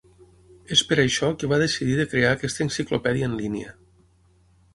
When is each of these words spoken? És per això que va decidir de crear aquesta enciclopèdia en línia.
És 0.75 0.81
per 0.91 0.95
això 1.03 1.29
que 1.43 1.49
va 1.51 1.59
decidir 1.63 1.99
de 1.99 2.07
crear 2.15 2.33
aquesta 2.39 2.67
enciclopèdia 2.67 3.29
en 3.33 3.37
línia. 3.45 3.77